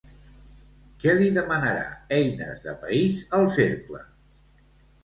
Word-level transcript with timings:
Què 1.03 1.13
li 1.19 1.27
demanarà 1.35 1.85
Eines 2.17 2.65
de 2.67 2.77
País 2.87 3.21
al 3.41 3.51
Cercle? 3.61 4.05